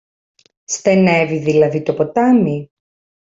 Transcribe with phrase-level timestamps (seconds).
[0.65, 2.71] Στενεύει δηλαδή το ποτάμι;